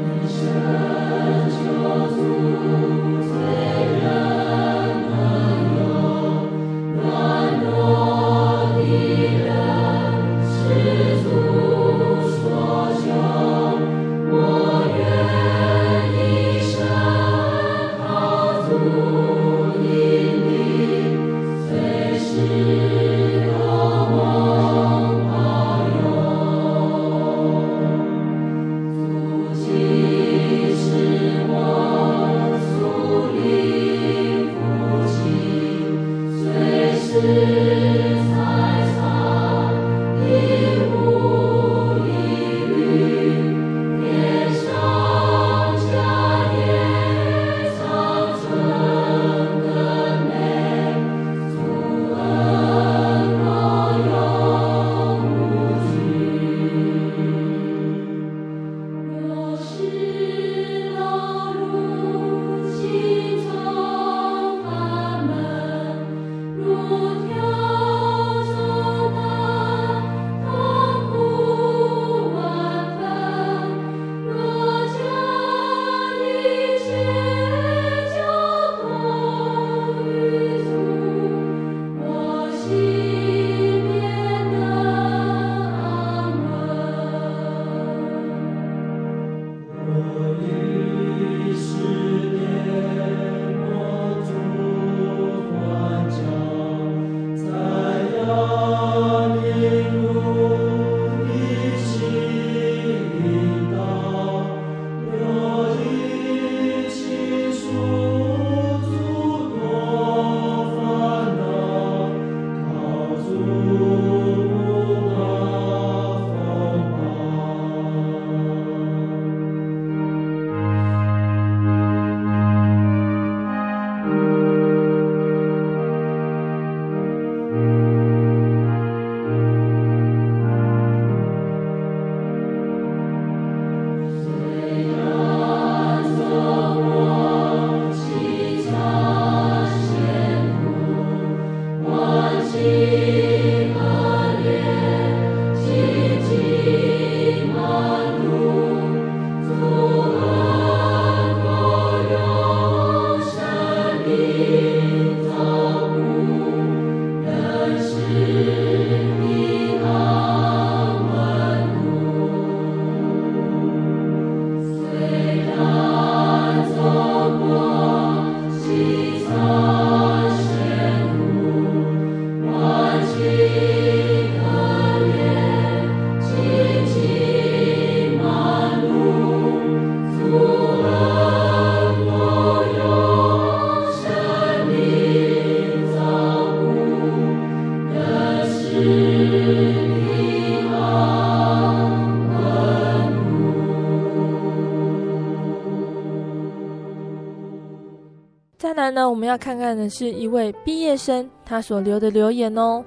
[199.30, 202.84] 要看看的是一位毕业生他所留的留言哦。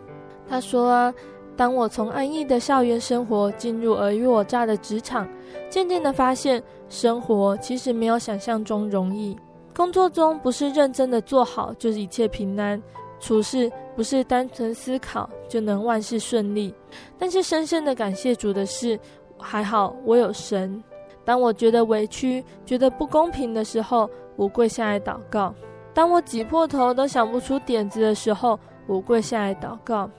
[0.47, 1.13] 他说啊，
[1.55, 5.27] 当我从安逸的校园生活进入尔虞我诈的职场，
[5.69, 9.35] 渐渐的发现，生活其实没有想象中容易。
[9.73, 12.79] 工作中不是认真的做好就是一切平安，
[13.19, 16.73] 处事不是单纯思考就能万事顺利。
[17.17, 18.99] 但是深深的感谢主的是，
[19.39, 20.83] 还好我有神。
[21.25, 25.53] 当我觉得委屈、觉得不公平的时候，我跪下来祷告；
[25.93, 30.09] 当我挤破头都想不出点子的时候，我跪下来祷告。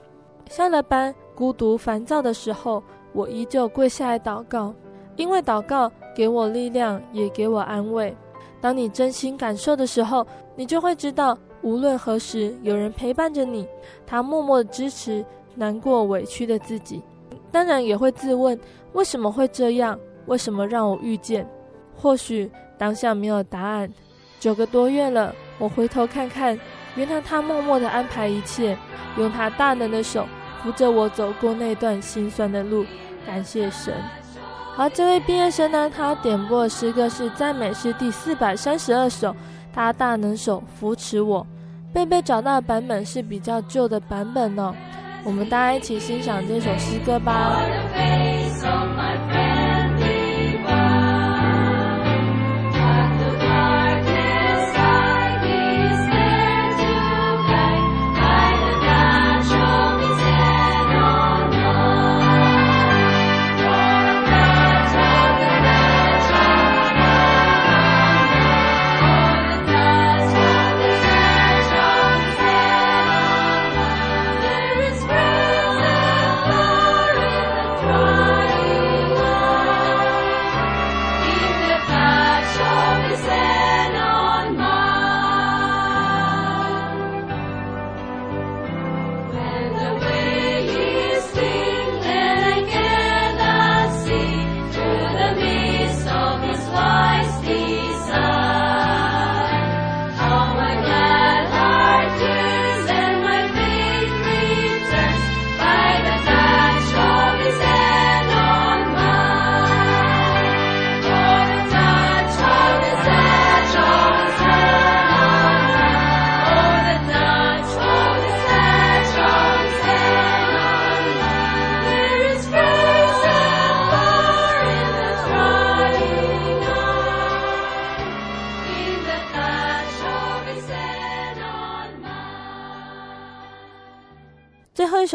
[0.49, 2.81] 下了班，孤独烦躁的时候，
[3.13, 4.73] 我依旧跪下来祷告，
[5.15, 8.15] 因为祷告给我力量，也给我安慰。
[8.61, 13.67] 当你真心感受的时候，你就会知道，无论何时有人陪伴着你，
[14.07, 17.01] 他默默的支持难过委屈的自己。
[17.51, 18.57] 当然也会自问，
[18.93, 19.99] 为什么会这样？
[20.27, 21.47] 为什么让我遇见？
[21.95, 23.91] 或许当下没有答案。
[24.39, 26.57] 九个多月了，我回头看看，
[26.95, 28.77] 原来他默默的安排一切，
[29.17, 30.27] 用他大能的手。
[30.63, 32.83] 扶着我走过那段心酸的路，
[33.23, 33.93] 感谢神。
[34.75, 39.35] 好，这位毕业生呢，他点播的诗歌是赞美诗第四百三十二首，
[39.71, 41.45] 他大能手扶持我。
[41.93, 44.73] 贝贝找到的版本是比较旧的版本哦，
[45.23, 47.61] 我们大家一起欣赏这首诗歌吧。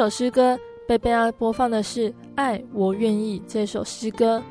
[0.00, 4.42] 首诗歌，贝贝要播放的是《爱我愿意》这首诗歌。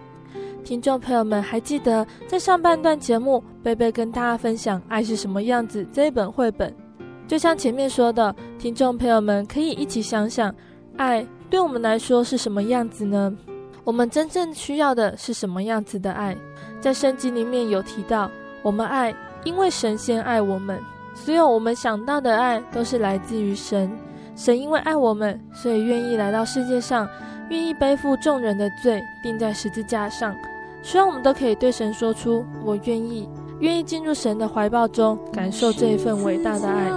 [0.64, 6.72] 听众朋友们，还记得在上半段节目，贝贝跟大家分享《爱是什么样子》这一本绘本。
[7.28, 10.54] 就像前面说的，听众朋友们可以一起想想，
[10.98, 13.36] 爱对我们来说是什么样子呢？
[13.84, 16.38] 我们真正需要的是什么样子的爱？
[16.80, 18.30] 在圣经里面有提到，
[18.62, 19.12] 我们爱，
[19.46, 20.80] 因为神先爱我们，
[21.16, 23.92] 所有我们想到的爱都是来自于神。
[24.40, 27.06] 神因为爱我们，所以愿意来到世界上，
[27.50, 30.34] 愿意背负众人的罪，钉在十字架上。
[30.82, 33.28] 希望我们都可以对神说出“我愿意”，
[33.60, 36.90] 愿意进入神的怀抱中，感受这一份伟大的爱。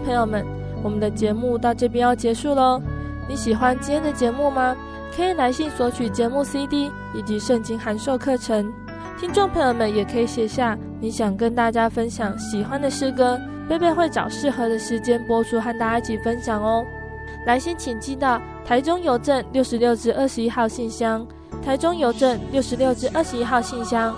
[0.00, 0.44] 朋友们，
[0.82, 2.80] 我们的节目到这边要结束喽。
[3.28, 4.76] 你喜欢今天的节目吗？
[5.14, 8.72] 可以来信索取节目 CD 以及圣经函授课程。
[9.18, 13.38] 听众朋友们也可以写下你想跟大家分享喜欢的诗歌，
[13.68, 16.84] 贝贝会找适合的时间播出，和大家一起分享哦。
[17.46, 21.26] 来信请寄到台中邮政六十六至二十一号信箱，
[21.62, 24.14] 台中邮政六十六至二十一号信箱，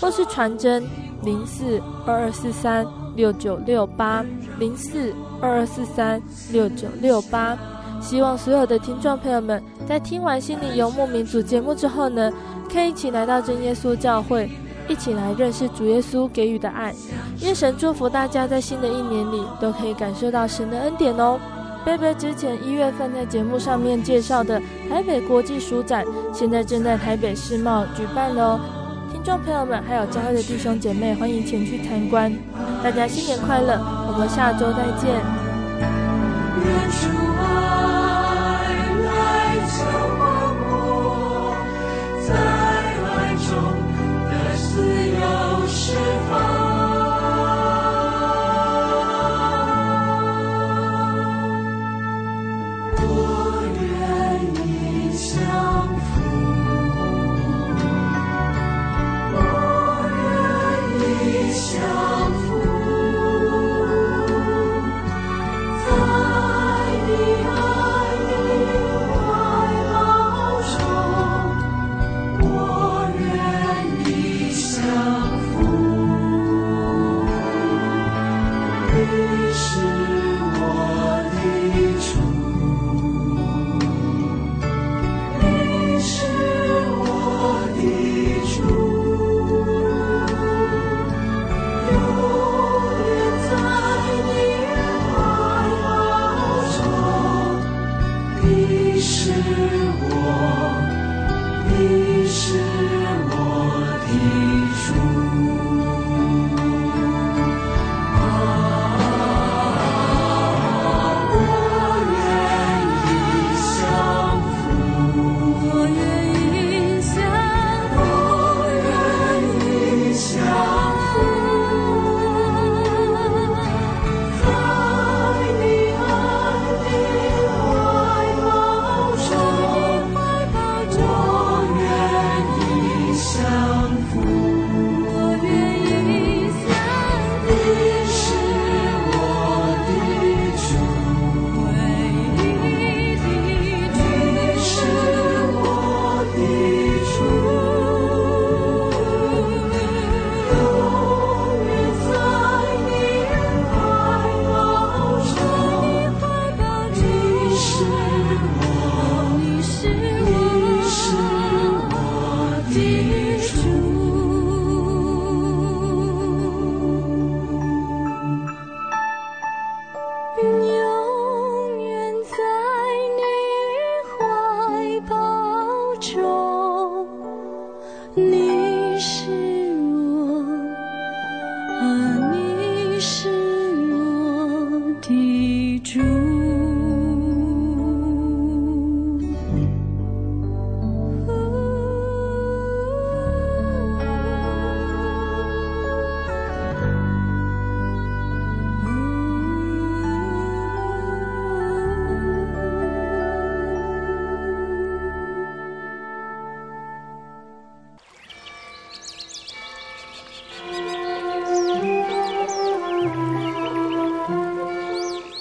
[0.00, 0.82] 或是传真
[1.22, 2.84] 零四二二四三
[3.20, 4.24] 六九六八
[4.58, 5.12] 零四
[5.42, 7.54] 二二四三六九六八。
[8.00, 12.32] 希望所有的听众朋友们在听完《心灵游牧民族》节目之后呢，
[12.72, 14.50] 可以一起来到真耶稣教会，
[14.88, 16.94] 一起来认识主耶稣给予的爱。
[17.42, 21.38] 愿神祝福大家在新的一年里都可以感受到神的恩典哦。
[21.84, 24.58] 贝贝之前一月份在节目上面介绍的
[24.88, 28.58] 台北国际书展，现在正在台北世贸举办喽。
[29.22, 32.32] 观众朋友们还有教会的弟兄姐妹，欢迎前去参观。
[32.82, 35.20] 大家新年快乐，我们下周再见。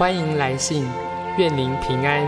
[0.00, 0.82] 欢迎来信，
[1.36, 2.26] 愿您平安。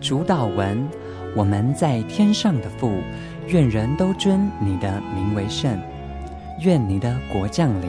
[0.00, 0.88] 主导文：
[1.34, 2.92] 我们在天上的父，
[3.48, 5.76] 愿人都尊你的名为圣，
[6.60, 7.88] 愿你的国降临。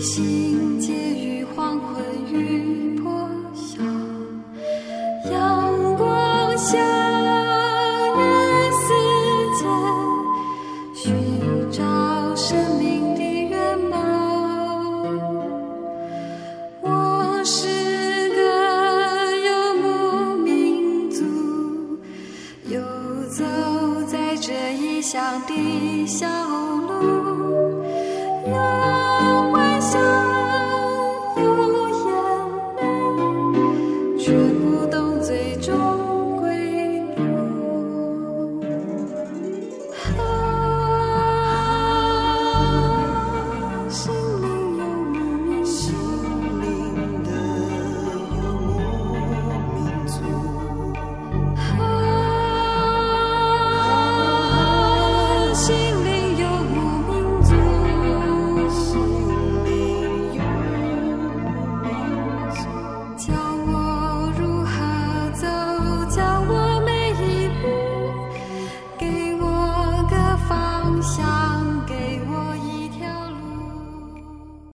[0.00, 2.67] 心结于黄昏雨。